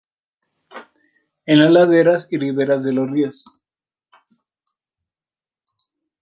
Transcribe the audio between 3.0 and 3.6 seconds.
ríos.